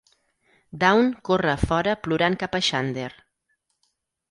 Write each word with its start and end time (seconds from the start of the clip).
Dawn 0.83 1.11
corre 1.29 1.51
a 1.51 1.61
fora 1.67 1.95
plorant 2.07 2.39
cap 2.45 2.59
a 2.61 2.65
Xander. 2.71 3.07